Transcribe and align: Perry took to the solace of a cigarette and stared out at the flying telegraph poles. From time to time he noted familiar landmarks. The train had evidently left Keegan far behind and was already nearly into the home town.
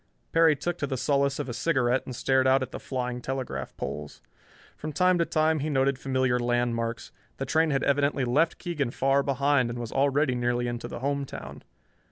Perry 0.31 0.55
took 0.55 0.79
to 0.79 0.87
the 0.87 0.97
solace 0.97 1.37
of 1.37 1.47
a 1.47 1.53
cigarette 1.53 2.07
and 2.07 2.15
stared 2.15 2.47
out 2.47 2.63
at 2.63 2.71
the 2.71 2.79
flying 2.79 3.21
telegraph 3.21 3.77
poles. 3.77 4.19
From 4.75 4.91
time 4.91 5.19
to 5.19 5.25
time 5.25 5.59
he 5.59 5.69
noted 5.69 5.99
familiar 5.99 6.39
landmarks. 6.39 7.11
The 7.37 7.45
train 7.45 7.69
had 7.69 7.83
evidently 7.83 8.25
left 8.25 8.57
Keegan 8.57 8.89
far 8.89 9.21
behind 9.21 9.69
and 9.69 9.77
was 9.77 9.91
already 9.91 10.33
nearly 10.33 10.67
into 10.67 10.87
the 10.87 11.01
home 11.01 11.23
town. 11.23 11.61